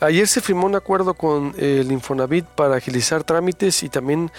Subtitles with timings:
[0.00, 4.30] Ayer se firmó un acuerdo con el Infonavit para agilizar trámites y también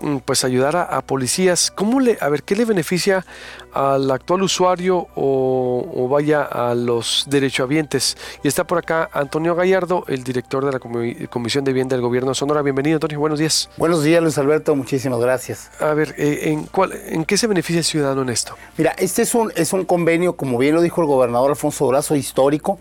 [0.00, 1.70] mm, pues ayudar a, policías.
[1.70, 3.24] ¿Cómo le, a ver, qué le beneficia
[3.72, 8.16] al actual usuario o, vaya a los derechohabientes?
[8.42, 10.80] Y está por acá Antonio Gallardo, el director de la
[11.28, 12.62] Comisión de Vivienda del Gobierno de Sonora.
[12.62, 13.20] Bienvenido, Antonio.
[13.20, 13.70] Buenos días.
[13.76, 14.74] Buenos días, Luis Alberto.
[14.74, 15.70] Muchísimas gracias.
[15.78, 18.56] A ver, eh, ¿en, cuál, ¿en qué se beneficia el ciudadano en esto?
[18.76, 22.16] Mira, este es un, es un convenio, como bien lo dijo el gobernador Alfonso Brazo,
[22.16, 22.80] histórico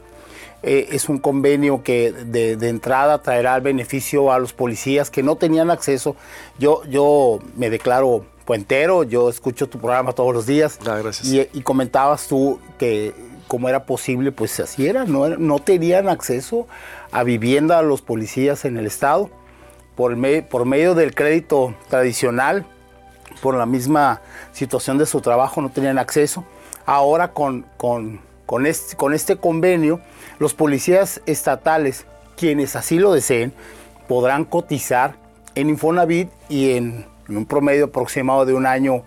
[0.64, 5.36] eh, es un convenio que de, entrada traerá el beneficio a los policías que no
[5.36, 6.16] tenían acceso.
[6.58, 10.80] Yo, yo me declaro puentero, yo escucho tu programa todos los días.
[10.88, 11.50] Ah, gracias.
[11.54, 13.14] Y, comentabas tú que
[13.48, 16.66] cómo era posible, pues así era, no, no tenían acceso
[17.12, 19.30] a vivienda a los policías en el estado
[19.96, 20.18] por,
[20.48, 22.66] por medio del crédito tradicional,
[23.42, 26.46] por la misma situación de su trabajo, no tenían acceso.
[26.86, 30.00] Ahora con, con, con, este, con este convenio,
[30.40, 33.54] los policías estatales, quienes así lo deseen,
[34.08, 35.16] podrán cotizar
[35.56, 39.04] en Infonavit y en, un promedio aproximado de un año,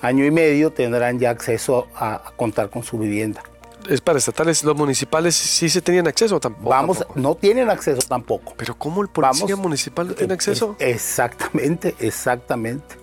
[0.00, 3.42] año y medio, tendrán ya acceso a, contar con su vivienda.
[3.88, 6.70] Es para estatales, los municipales sí se tenían acceso tampoco.
[6.70, 8.54] Vamos, no tienen acceso tampoco.
[8.56, 10.76] Pero ¿cómo el policía municipal no tiene acceso?
[10.78, 12.97] exactamente, exactamente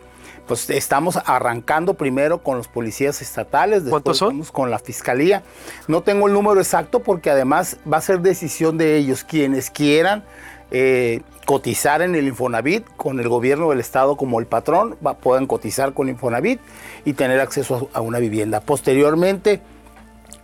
[0.47, 4.43] pues estamos arrancando primero con los policías estatales, después son?
[4.45, 5.43] con la fiscalía.
[5.87, 10.23] No tengo el número exacto porque además va a ser decisión de ellos quienes quieran
[10.71, 15.45] eh, cotizar en el Infonavit con el gobierno del estado como el patrón, va, puedan
[15.47, 16.59] cotizar con Infonavit
[17.05, 18.61] y tener acceso a, a una vivienda.
[18.61, 19.61] Posteriormente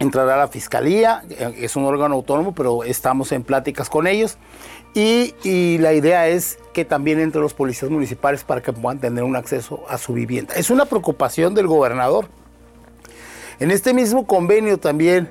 [0.01, 4.37] entrará la fiscalía, eh, es un órgano autónomo, pero estamos en pláticas con ellos
[4.95, 9.35] y, la idea es que también entre los policías municipales para que puedan tener un
[9.35, 10.55] acceso a su vivienda.
[10.55, 12.27] Es una preocupación del gobernador.
[13.59, 15.29] En este mismo convenio también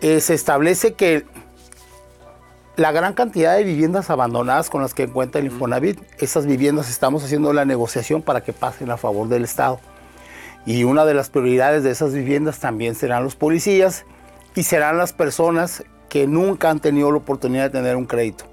[0.00, 1.24] eh, se establece que
[2.76, 7.22] la gran cantidad de viviendas abandonadas con las que cuenta el Infonavit, esas viviendas estamos
[7.22, 9.78] haciendo la negociación para que pasen a favor del Estado.
[10.66, 14.04] Y una de las prioridades de esas viviendas también serán los policías
[14.54, 18.46] y serán las personas que nunca han tenido la oportunidad de tener un crédito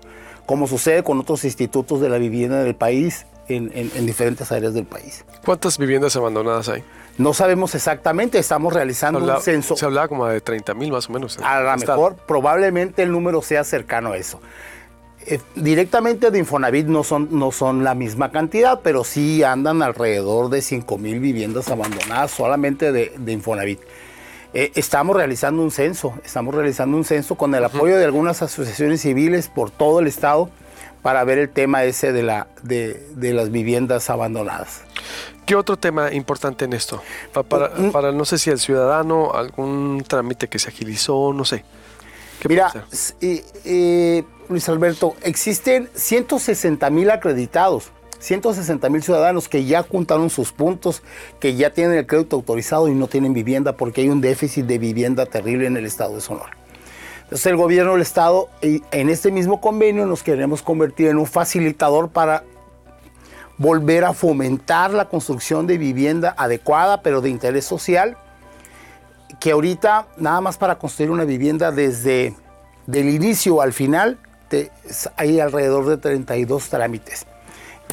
[0.51, 3.69] como sucede con otros institutos de la vivienda del país en,
[4.05, 5.23] diferentes áreas del país.
[5.45, 6.83] ¿Cuántas viviendas abandonadas hay?
[7.17, 9.77] No sabemos exactamente, estamos realizando un censo.
[9.77, 11.37] Se hablaba como de 30 mil más o menos.
[11.41, 14.41] A lo mejor, probablemente el número sea cercano a eso.
[15.27, 20.49] Eh, directamente de Infonavit no son, no son la misma cantidad, pero sí andan alrededor
[20.49, 23.79] de 5 mil viviendas abandonadas solamente de, de Infonavit.
[24.53, 29.01] Eh, estamos realizando un censo, estamos realizando un censo con el apoyo de algunas asociaciones
[29.01, 30.49] civiles por todo el estado
[31.01, 34.81] para ver el tema ese de, la, de, las viviendas abandonadas.
[35.45, 37.01] ¿Qué otro tema importante en esto?
[37.47, 37.91] Para, mm.
[37.91, 41.63] para, no sé si el ciudadano, algún trámite que se agilizó, no sé.
[42.47, 42.71] Mira,
[44.51, 47.91] Luis Alberto, existen 160 mil acreditados
[48.21, 51.01] 160 mil ciudadanos que ya juntaron sus puntos,
[51.39, 54.77] que ya tienen el crédito autorizado y no tienen vivienda porque hay un déficit de
[54.77, 56.55] vivienda terrible en el estado de Sonora.
[57.23, 62.09] Entonces el gobierno del estado, en este mismo convenio, nos queremos convertir en un facilitador
[62.09, 62.43] para
[63.57, 68.17] volver a fomentar la construcción de vivienda adecuada, pero de interés social,
[69.39, 72.35] que ahorita nada más para construir una vivienda desde
[72.85, 74.19] del inicio al final
[75.17, 77.25] hay alrededor de 32 trámites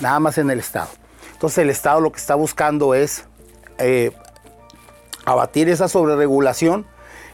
[0.01, 0.89] nada más en el Estado.
[1.33, 3.25] Entonces el Estado lo que está buscando es
[3.79, 4.13] eh,
[5.25, 6.87] abatir esa sobreregulación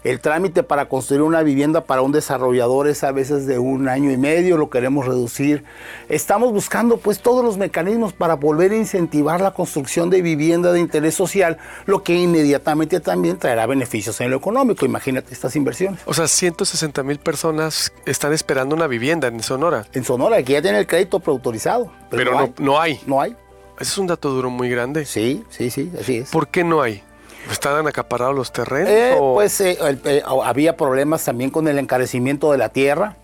[0.04, 4.10] el trámite para construir una vivienda para un desarrollador es a veces de un año
[4.10, 5.64] y medio, lo queremos reducir.
[6.10, 10.80] Estamos buscando pues todos los mecanismos para volver a incentivar la construcción de vivienda de
[10.80, 11.56] interés social,
[11.86, 14.84] lo que inmediatamente también traerá beneficios en lo económico.
[14.84, 16.00] Imagínate estas inversiones.
[16.04, 19.86] O sea, 160 mil personas están esperando una vivienda en Sonora.
[19.94, 21.90] En Sonora, que ya tiene el crédito preautorizado.
[22.10, 23.00] Pero, no, no, hay.
[23.06, 23.34] No hay.
[23.80, 25.06] Ese es un dato duro muy grande.
[25.06, 26.30] Sí, sí, sí, así es.
[26.30, 27.02] ¿Por qué no hay?
[27.50, 28.90] ¿Estaban acaparados los terrenos?
[28.90, 33.16] Eh, pues eh, eh, había problemas también con el encarecimiento de la tierra,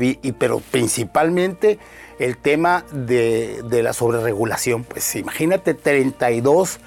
[0.00, 1.78] y, pero principalmente
[2.18, 4.84] el tema de, de la sobreregulación.
[4.84, 6.78] Pues imagínate 32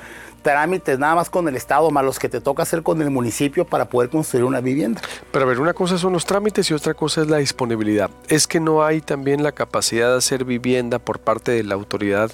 [0.41, 3.65] trámites nada más con el Estado, más los que te toca hacer con el municipio
[3.65, 5.01] para poder construir una vivienda.
[5.31, 8.09] Pero a ver, una cosa son los trámites y otra cosa es la disponibilidad.
[8.27, 12.31] Es que no hay también la capacidad de hacer vivienda por parte de la autoridad,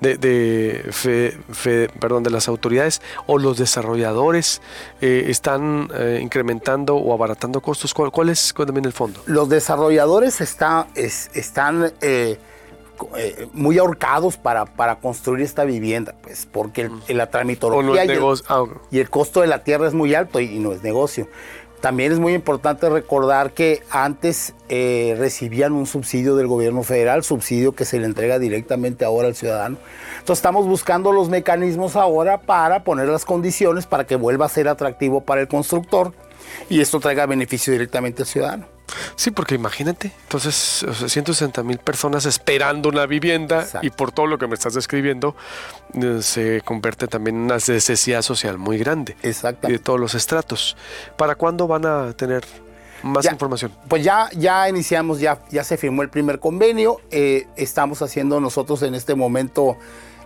[0.00, 4.60] de, de, perdón, de las autoridades o los desarrolladores
[5.00, 7.94] eh, están eh, incrementando o abaratando costos.
[7.94, 9.20] ¿Cuál, es también el fondo?
[9.26, 11.92] Los desarrolladores está, están...
[12.00, 12.38] Eh,
[13.16, 18.64] eh, muy ahorcados para, para construir esta vivienda, pues porque la tramitología y, el, ah,
[18.90, 21.28] y, el, costo de la tierra es muy alto y, no es negocio.
[21.80, 27.72] también es muy importante recordar que antes eh, recibían un subsidio del gobierno federal, subsidio
[27.72, 29.76] que se le entrega directamente ahora al ciudadano.
[30.12, 34.68] Entonces estamos buscando los mecanismos ahora para poner las condiciones para que vuelva a ser
[34.68, 36.12] atractivo para el constructor
[36.68, 38.73] y esto traiga beneficio directamente al ciudadano.
[39.16, 44.46] Sí, porque imagínate, entonces 160 mil personas esperando una vivienda y por todo lo que
[44.46, 45.34] me estás describiendo
[45.94, 49.16] eh, se convierte también en una necesidad social muy grande.
[49.22, 49.68] Exacto.
[49.68, 50.76] de todos los estratos.
[51.16, 52.44] ¿Para cuándo van a tener
[53.02, 53.72] más información?
[53.88, 57.00] Pues ya, ya iniciamos, ya, ya se firmó el primer convenio.
[57.10, 59.78] Eh, estamos haciendo nosotros en este momento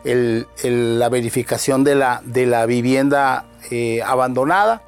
[0.04, 4.82] la verificación de la, de la vivienda eh, abandonada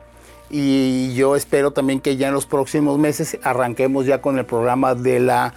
[0.51, 4.95] y yo espero también que ya en los próximos meses arranquemos ya con el programa
[4.95, 5.55] de la,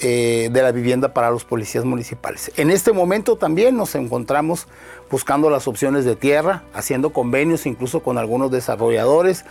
[0.00, 2.50] eh, de la vivienda para los policías municipales.
[2.56, 4.66] En este momento también nos encontramos
[5.10, 9.44] buscando las opciones de tierra, haciendo convenios incluso con algunos desarrolladores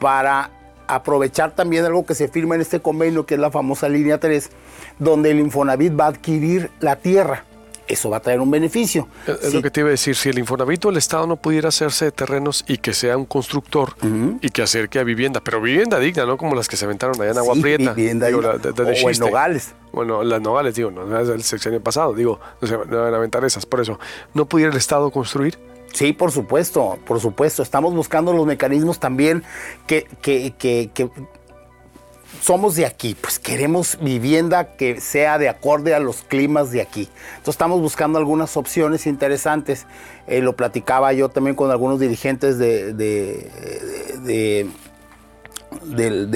[0.00, 0.50] para
[0.88, 4.50] aprovechar también algo que se firma en este convenio, que es la famosa línea 3,
[4.98, 7.44] donde el Infonavit va a adquirir la tierra
[7.88, 9.08] eso va a traer un beneficio.
[9.26, 11.68] Es lo que te iba a decir, si el Infonavit o el Estado no pudiera
[11.68, 13.94] hacerse de terrenos y que sea un constructor
[14.40, 17.32] y que acerque a vivienda, pero vivienda digna, no como las que se aventaron allá
[17.32, 17.92] en Agua Prieta.
[17.92, 19.74] Vivienda digo, o en Nogales.
[19.92, 23.44] Bueno, las Nogales, digo, no es el sexenio pasado, digo, no se van a aventar
[23.44, 23.98] esas, por eso.
[24.34, 25.58] ¿No pudiera el Estado construir?
[25.92, 27.62] Sí, por supuesto, por supuesto.
[27.62, 29.42] Estamos buscando los mecanismos también
[29.86, 31.08] que, que, que, que
[32.40, 37.08] somos de aquí, pues queremos vivienda que sea de acorde a los climas de aquí.
[37.30, 39.86] Entonces estamos buscando algunas opciones interesantes.
[40.26, 44.70] Eh, lo platicaba yo también con algunos dirigentes de, de,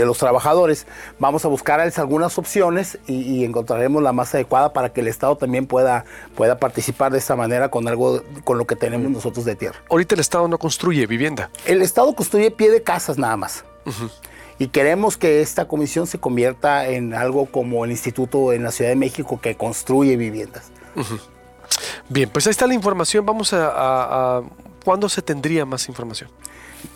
[0.05, 0.87] los trabajadores.
[1.19, 5.67] Vamos a buscar algunas opciones y, encontraremos la más adecuada para que el Estado también
[5.67, 6.05] pueda,
[6.35, 9.79] pueda participar de esta manera con algo con lo que tenemos nosotros de tierra.
[9.91, 11.50] Ahorita el Estado no construye vivienda.
[11.67, 13.65] El Estado construye pie de casas nada más
[14.59, 18.91] y queremos que esta comisión se convierta en algo como el instituto en la Ciudad
[18.91, 20.71] de México que construye viviendas.
[22.09, 23.25] Bien, pues ahí está la información.
[23.25, 24.43] Vamos a,
[24.85, 26.31] ¿Cuándo se tendría más información?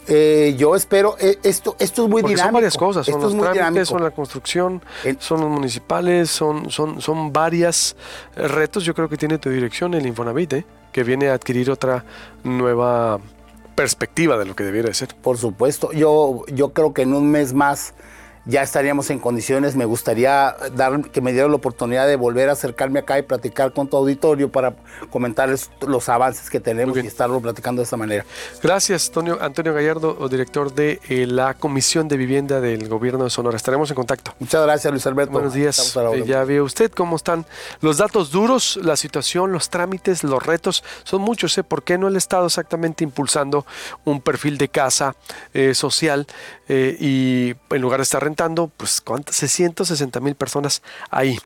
[0.08, 2.44] Eh, yo espero, eh, esto, esto es muy dinámico.
[2.44, 4.82] Son varias cosas, son los trámites, son la construcción,
[5.20, 7.97] son los municipales, son, son, son varias
[8.35, 8.85] retos.
[8.85, 10.67] Yo creo que tiene tu dirección el Infonavit, ¿eh?
[10.93, 12.05] que viene a adquirir otra
[12.43, 13.20] nueva
[13.76, 15.14] perspectiva de lo que debiera ser.
[15.14, 17.94] Por supuesto, yo, yo creo que en un mes más
[18.46, 19.76] ya estaríamos en condiciones.
[19.76, 23.72] Me gustaría dar, que me diera la oportunidad de volver a acercarme acá y platicar
[23.72, 24.75] con tu auditorio para
[25.10, 28.25] comentarles los avances que tenemos y estarlo platicando de esta manera.
[28.62, 33.56] Gracias, Antonio, Antonio Gallardo, director de eh, la Comisión de Vivienda del Gobierno de Sonora.
[33.56, 34.34] Estaremos en contacto.
[34.38, 35.32] Muchas gracias, Luis Alberto.
[35.32, 35.96] Buenos días.
[35.96, 37.44] Eh, ya ve usted cómo están
[37.81, 40.84] los datos duros, la situación, los trámites, los retos.
[41.02, 41.64] Son muchos, ¿eh?
[41.64, 43.66] ¿Por qué no el Estado exactamente impulsando
[44.04, 45.16] un perfil de casa
[45.52, 46.26] eh, social
[46.69, 48.35] y en lugar de estar rentando,
[48.76, 49.36] pues, ¿cuántas?
[49.36, 51.38] 660 mil personas ahí.